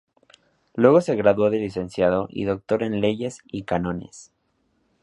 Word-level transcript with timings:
Luego 0.73 0.99
se 1.01 1.15
graduó 1.15 1.51
de 1.51 1.59
licenciado 1.59 2.25
y 2.31 2.45
doctor 2.45 2.81
en 2.81 3.01
Leyes 3.01 3.37
y 3.45 3.65
Cánones. 3.65 4.31